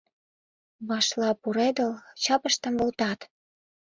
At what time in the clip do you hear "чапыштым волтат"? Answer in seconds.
2.23-3.19